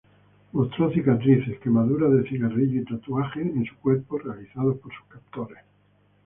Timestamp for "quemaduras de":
1.59-2.23